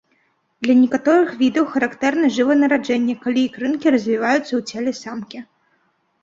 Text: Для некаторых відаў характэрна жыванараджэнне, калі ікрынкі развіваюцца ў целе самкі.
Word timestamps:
Для 0.67 0.75
некаторых 0.83 1.29
відаў 1.41 1.65
характэрна 1.73 2.25
жыванараджэнне, 2.37 3.15
калі 3.27 3.39
ікрынкі 3.51 3.87
развіваюцца 3.97 4.43
ў 4.45 4.61
целе 4.73 4.91
самкі. 5.03 5.39